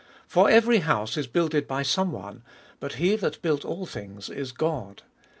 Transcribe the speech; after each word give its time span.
4. 0.27 0.45
For 0.47 0.49
every 0.51 0.79
house 0.79 1.15
is 1.15 1.27
builded 1.27 1.67
by 1.67 1.83
some 1.83 2.11
one; 2.11 2.41
but 2.79 2.93
he 2.93 3.15
that 3.17 3.39
built 3.43 3.63
all 3.63 3.85
things 3.85 4.31
is 4.31 4.51
God. 4.51 5.03
5. 5.05 5.09